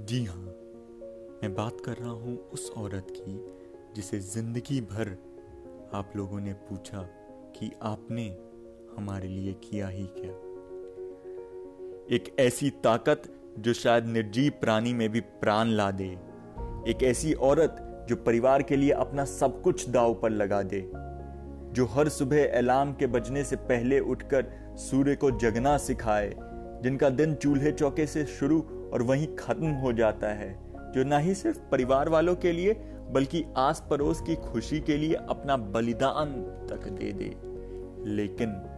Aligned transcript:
जी 0.00 0.24
हाँ 0.24 0.36
मैं 0.36 1.54
बात 1.54 1.76
कर 1.84 1.96
रहा 1.96 2.10
हूँ 2.10 2.36
उस 2.52 2.70
औरत 2.76 3.06
की, 3.10 3.34
जिसे 3.96 4.18
ज़िंदगी 4.20 4.80
भर 4.80 5.08
आप 5.94 6.12
लोगों 6.16 6.40
ने 6.40 6.52
पूछा 6.52 7.02
कि 7.56 7.70
आपने 7.82 8.24
हमारे 8.96 9.28
लिए 9.28 9.52
किया 9.52 9.88
ही 9.88 10.06
क्या। 10.10 10.32
एक 12.16 12.34
ऐसी 12.38 12.70
ताकत 12.70 13.22
जो 13.58 13.72
शायद 13.72 14.06
निर्जीव 14.06 14.52
प्राणी 14.60 14.94
में 14.94 15.08
भी 15.08 15.20
प्राण 15.20 15.68
ला 15.68 15.90
दे। 15.90 16.10
एक 16.90 17.02
ऐसी 17.02 17.32
औरत 17.32 18.06
जो 18.08 18.16
परिवार 18.16 18.62
के 18.62 18.76
लिए 18.76 18.90
अपना 18.90 19.24
सब 19.24 19.62
कुछ 19.62 19.88
दाव 19.88 20.14
पर 20.14 20.30
लगा 20.30 20.62
दे। 20.62 20.90
जो 21.72 21.86
हर 21.86 22.08
सुबह 22.08 22.58
अलार्म 22.58 22.92
के 22.92 23.06
बजने 23.06 23.44
से 23.44 23.56
पहले 23.56 24.00
उठकर 24.00 24.46
सूर्य 24.78 25.16
को 25.16 25.30
जगना 25.30 25.76
सिखाए, 25.78 26.34
जिनका 26.82 27.10
दिन 27.10 27.34
चूल्हे 27.34 27.72
चौके 27.72 28.06
से 28.06 28.24
शुरू 28.26 28.83
और 28.94 29.02
वहीं 29.02 29.36
खत्म 29.36 29.66
हो 29.66 29.92
जाता 29.92 30.26
है, 30.26 30.58
जो 30.92 31.04
ना 31.04 31.18
ही 31.18 31.34
सिर्फ़ 31.34 31.58
परिवार 31.58 32.08
वालों 32.08 32.36
के 32.36 32.52
लिए, 32.52 32.72
बल्कि 33.10 33.44
आस 33.56 33.86
पड़ोस 33.90 34.20
की 34.20 34.36
खुशी 34.36 34.80
के 34.80 34.96
लिए 34.96 35.14
अपना 35.14 35.56
बलिदान 35.56 36.32
तक 36.70 36.88
दे 36.88 37.12
दे। 37.12 37.36
लेकिन 38.10 38.70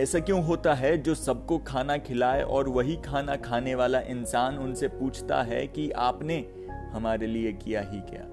ऐसा 0.00 0.18
क्यों 0.18 0.44
होता 0.44 0.74
है 0.74 0.98
जो 0.98 1.14
सबको 1.14 1.58
खाना 1.58 1.96
खिलाए 1.96 2.42
और 2.42 2.68
वही 2.68 2.96
खाना 2.96 3.36
खाने 3.36 3.74
वाला 3.74 4.00
इंसान 4.00 4.58
उनसे 4.58 4.88
पूछता 4.88 5.42
है 5.42 5.66
कि 5.66 5.90
आपने 5.90 6.46
हमारे 6.92 7.26
लिए 7.26 7.52
किया 7.52 7.80
ही 7.80 8.00
क्या? 8.00 8.28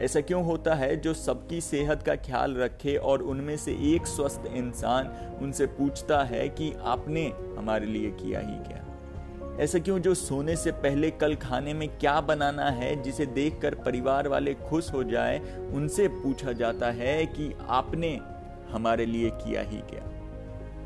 ऐसा 0.00 0.20
क्यों 0.20 0.44
होता 0.44 0.74
है 0.74 0.96
जो 0.96 1.14
सबकी 1.14 1.60
सेहत 1.60 2.02
का 2.02 2.16
ख्याल 2.16 2.54
रखे 2.54 2.96
और 2.96 3.22
उनमें 3.22 3.56
से 3.56 3.72
एक 3.72 4.06
स्वस्थ 4.06 4.42
इंसान 4.46 5.06
उनसे 5.42 5.66
पूछता 5.66 6.24
है 6.24 6.48
कि 6.48 6.72
आपने 6.72 7.32
हमारे 7.58 7.86
लिए 7.86 8.10
किया 8.10 8.40
ही 8.40 8.54
क्या? 8.54 8.85
ऐसा 9.60 9.78
क्यों 9.78 9.98
जो 9.98 10.14
सोने 10.14 10.56
से 10.56 10.72
पहले 10.72 11.10
कल 11.10 11.34
खाने 11.34 11.74
में 11.74 11.88
क्या 11.98 12.20
बनाना 12.20 12.70
है, 12.70 13.02
जिसे 13.02 13.26
देखकर 13.26 13.74
परिवार 13.74 14.28
वाले 14.28 14.54
खुश 14.54 14.92
हो 14.92 15.04
जाए, 15.04 15.38
उनसे 15.74 16.08
पूछा 16.08 16.52
जाता 16.52 16.90
है 16.90 17.26
कि 17.26 17.52
आपने 17.68 18.20
हमारे 18.70 19.06
लिए 19.06 19.30
किया 19.30 19.60
ही 19.60 19.76
क्या। 19.76 20.02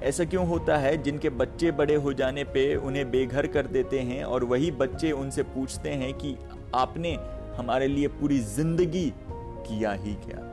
ऐसा 0.02 0.24
क्यों 0.24 0.46
होता 0.46 0.76
है, 0.76 1.02
जिनके 1.02 1.30
बच्चे 1.30 1.70
बड़े 1.70 1.94
हो 1.94 2.12
जाने 2.12 2.44
पे 2.44 2.76
उन्हें 2.76 3.10
बेघर 3.10 3.46
कर 3.46 3.66
देते 3.66 4.00
हैं 4.00 4.24
और 4.24 4.44
वही 4.44 4.70
बच्चे 4.70 5.12
उनसे 5.12 5.42
पूछते 5.42 5.88
हैं 5.88 6.14
कि 6.14 6.36
आपने 6.74 7.18
हमारे 7.56 7.88
लिए 7.88 8.08
पूरी 8.08 8.38
ज़िंदगी 8.38 9.12
किया 9.30 9.92
ही 9.92 10.14
क्या। 10.14 10.46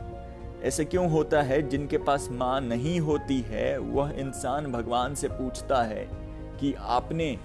ऐसा 0.64 0.84
क्यों 0.84 1.10
होता 1.12 1.42
है, 1.42 1.70
जिनके 1.70 1.98
पास 1.98 2.28
माँ 2.32 2.62
नहीं 2.62 3.00
होती 3.00 3.40
है, 3.42 3.78
वह 3.78 4.12
इंसान 4.12 4.72
भगवान 4.72 5.16
से 5.16 5.28
पूछता 5.28 5.84
है 5.84 6.08
कि 6.60 6.74
आपने 6.80 7.38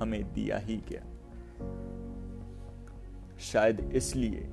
हमें 0.00 0.32
दिया 0.32 0.58
ही 0.58 0.76
गया। 0.76 1.02
शायद 3.38 3.92
इसलिए 3.94 4.50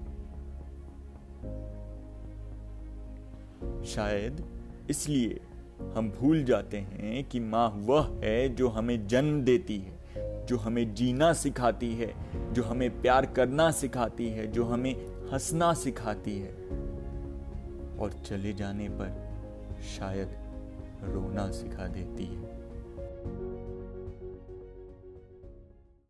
शायद 3.85 4.45
इसलिए 4.89 5.39
हम 5.95 6.09
भूल 6.09 6.43
जाते 6.43 6.77
हैं 6.77 7.23
कि 7.23 7.39
माँ 7.39 7.73
वह 7.77 8.19
है 8.23 8.49
जो 8.49 8.67
हमें 8.67 9.07
जन्म 9.07 9.41
देती 9.41 9.77
है, 9.77 9.97
जो 10.45 10.57
हमें 10.57 10.93
जीना 10.93 11.33
सिखाती 11.33 11.95
है, 11.95 12.13
जो 12.53 12.63
हमें 12.63 13.01
प्यार 13.01 13.25
करना 13.25 13.71
सिखाती 13.71 14.29
है, 14.29 14.47
जो 14.47 14.63
हमें 14.63 14.93
हंसना 15.33 15.73
सिखाती 15.73 16.39
है। 16.39 16.53
और 17.97 18.11
चले 18.25 18.53
जाने 18.53 18.89
पर 18.89 19.27
शायद 19.97 20.27
रोना 21.03 21.51
सिखा 21.51 21.87
देती 21.87 22.25
है। 22.25 22.56